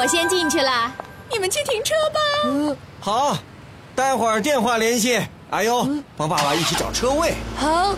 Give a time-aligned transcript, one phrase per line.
[0.00, 0.90] 我先进去了。
[1.30, 2.76] 你们去停车吧。
[3.00, 3.36] 好。
[3.94, 5.20] 待会儿电话联系。
[5.50, 7.34] 哎呦帮爸爸一起找车位。
[7.54, 7.94] 好。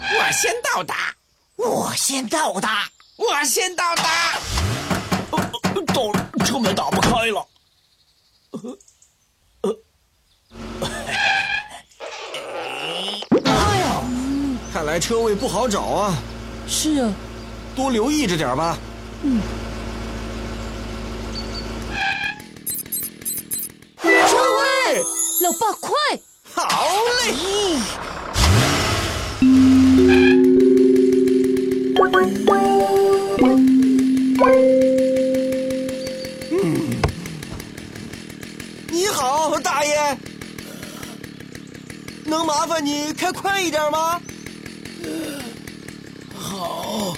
[0.00, 1.14] 我先到达。
[1.54, 2.88] 我先到达。
[3.14, 4.04] 我先到达。
[5.94, 7.46] 到了车门打不开了。
[8.50, 8.60] 呃
[9.60, 9.76] 呃
[13.44, 14.02] 哎呀
[14.72, 16.16] 看来车位不好找啊。
[16.66, 17.14] 是啊。
[17.74, 18.78] 多留意着点吧。
[24.02, 25.02] 车位，
[25.42, 25.90] 老爸快！
[26.52, 26.86] 好
[27.24, 27.34] 嘞。
[36.50, 36.96] 嗯，
[38.90, 40.16] 你好，大爷，
[42.24, 44.20] 能麻烦你开快一点吗？
[46.36, 47.14] 好，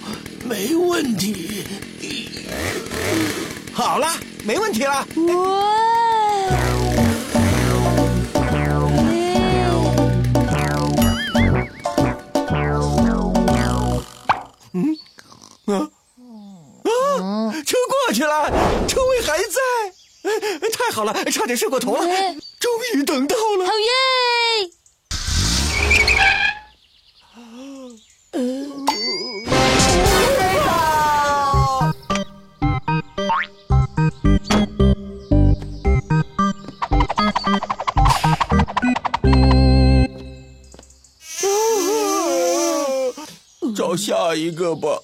[0.49, 1.65] 没问题。
[3.73, 4.07] 好了，
[4.45, 5.07] 没问题了。
[5.17, 5.67] 哇！
[15.67, 15.91] 啊
[16.85, 18.49] 啊，车过去了，
[18.87, 19.61] 车位还在，
[20.23, 23.73] 哎太好了，差点睡过头了，哎终于等到了好。
[23.73, 23.89] 耶！
[43.77, 45.03] 找下一个吧。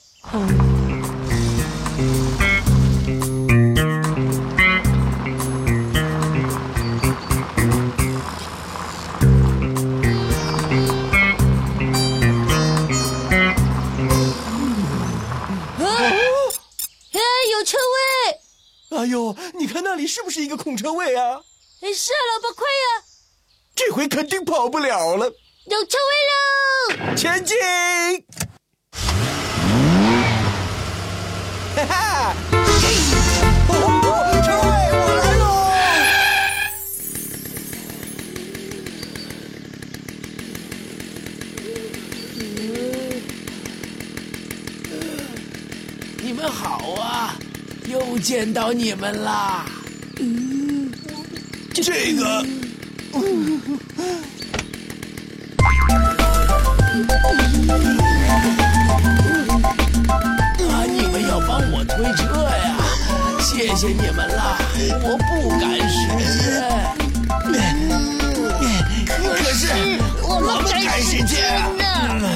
[17.12, 18.96] 哎，有车位！
[18.96, 21.42] 哎呦，你看那里是不是一个空车位啊？
[21.82, 23.04] 哎，是啊，老爸快呀！
[23.74, 25.26] 这回肯定跑不了了，
[25.66, 27.14] 有车位喽！
[27.14, 27.58] 前进！
[46.42, 47.36] 们好啊，
[47.86, 49.64] 又见到你们啦。
[51.72, 52.44] 这个
[53.14, 53.62] 嗯
[60.68, 62.76] 啊，你们要帮我推车呀？
[63.40, 64.58] 谢谢你们啦，
[65.04, 66.26] 我不敢使劲。
[69.14, 69.68] 可是
[70.24, 72.18] 我们们赶时间啊！
[72.18, 72.26] 呢。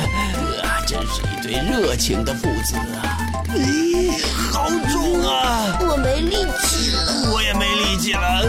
[0.62, 3.25] 啊，真是一对热情的父子啊！
[3.58, 4.12] 咦，
[4.52, 5.78] 好重啊！
[5.80, 6.94] 我没力气。
[7.32, 8.42] 我也没力气了。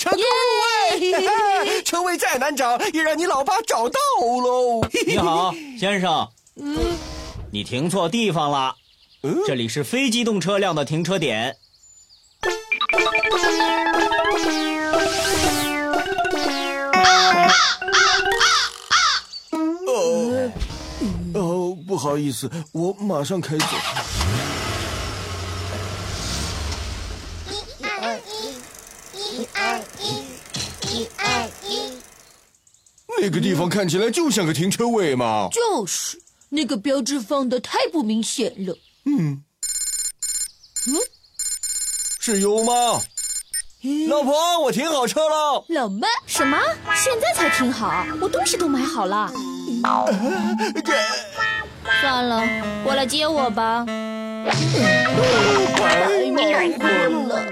[0.00, 0.22] 成功
[0.60, 1.12] 位！
[1.12, 4.80] 哈哈车位再难找，也让你老爸找到喽。
[5.06, 6.26] 你好，先生。
[7.50, 8.74] 你停错地方了，
[9.46, 11.56] 这里是非机动车辆的停车点。
[19.86, 20.52] 哦，
[21.34, 23.66] 哦，不好意思，我马上开走。
[27.48, 28.56] 一二一，
[29.14, 31.92] 一二一，一二一。
[33.20, 35.48] 那个地方看起来就像个停车位嘛。
[35.52, 38.76] 就是那个标志放的太不明显了。
[42.20, 43.00] 是优吗？
[44.08, 45.64] 老婆，我停好车了。
[45.68, 46.56] 老妈，什么？
[46.94, 48.06] 现在才停好？
[48.20, 49.28] 我东西都买好了。
[52.00, 52.42] 算了，
[52.84, 53.84] 过来接我吧。
[53.84, 54.54] 太
[55.48, 57.42] 忙活了。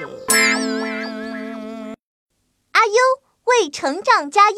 [2.72, 2.92] 阿优
[3.44, 4.56] 为成长加油。